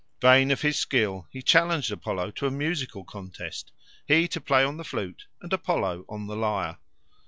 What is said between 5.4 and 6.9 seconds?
and Apollo on the lyre.